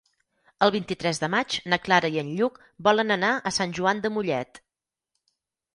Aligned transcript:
El 0.67 0.71
vint-i-tres 0.75 1.19
de 1.23 1.29
maig 1.33 1.57
na 1.73 1.79
Clara 1.83 2.11
i 2.15 2.17
en 2.23 2.33
Lluc 2.41 2.59
volen 2.89 3.19
anar 3.19 3.31
a 3.37 3.53
Sant 3.61 3.79
Joan 3.81 4.03
de 4.07 4.13
Mollet. 4.17 4.65